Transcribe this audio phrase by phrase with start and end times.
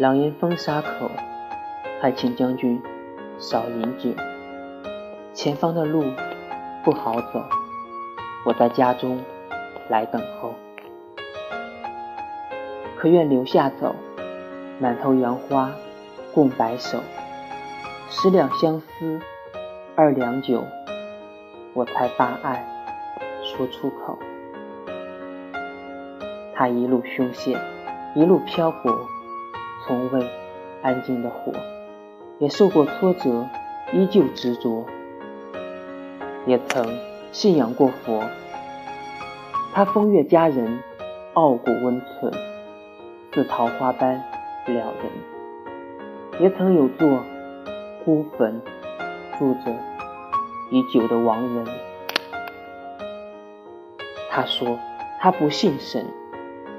[0.00, 1.10] 狼烟风沙口，
[2.00, 2.80] 还请将军
[3.38, 4.08] 少饮酒。
[5.34, 6.02] 前方的路
[6.82, 7.44] 不好走，
[8.46, 9.20] 我在家中
[9.90, 10.54] 来等候。
[12.96, 13.94] 可愿留下走，
[14.78, 15.70] 满头杨花
[16.32, 16.98] 共白首。
[18.08, 19.20] 十两相思，
[19.94, 20.64] 二两酒，
[21.74, 22.66] 我才把爱
[23.44, 24.18] 说出口。
[26.54, 27.60] 他一路凶险，
[28.14, 28.98] 一路漂泊。
[29.86, 30.26] 从未
[30.82, 31.52] 安静的活，
[32.38, 33.46] 也受过挫折，
[33.92, 34.84] 依旧执着。
[36.46, 36.98] 也曾
[37.32, 38.22] 信仰过佛，
[39.74, 40.80] 他风月佳人，
[41.34, 42.32] 傲骨温存，
[43.32, 44.22] 似桃花般
[44.66, 46.40] 撩人。
[46.40, 47.22] 也曾有座
[48.04, 48.60] 孤坟，
[49.38, 49.76] 住着
[50.70, 51.66] 已久的亡人。
[54.30, 54.78] 他说
[55.20, 56.06] 他不信神，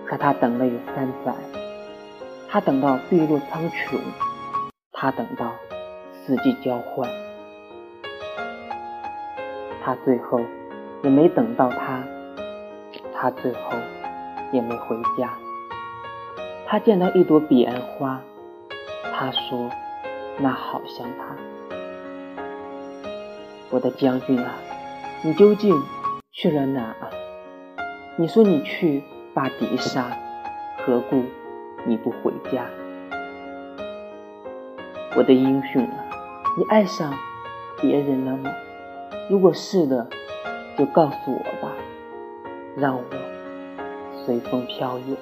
[0.06, 1.61] 可他等了有三载。
[2.54, 3.98] 他等到碧落苍穹，
[4.92, 5.54] 他等到
[6.12, 7.10] 四季交换，
[9.82, 10.42] 他最后
[11.02, 12.04] 也没等到他，
[13.14, 13.78] 他最后
[14.52, 15.34] 也没回家。
[16.68, 18.20] 他见到一朵彼岸花，
[19.14, 19.70] 他说
[20.38, 21.38] 那好像他。
[23.70, 24.56] 我的将军啊，
[25.24, 25.82] 你究竟
[26.34, 26.94] 去了哪？
[28.18, 29.02] 你说你去
[29.34, 30.18] 把敌杀，
[30.86, 31.24] 何故？
[31.86, 32.66] 你不回家，
[35.16, 36.06] 我的英雄啊！
[36.58, 37.12] 你爱上
[37.82, 38.52] 别人了吗？
[39.30, 40.08] 如果是的，
[40.78, 41.72] 就告诉我吧，
[42.76, 43.04] 让我
[44.26, 45.18] 随风飘远。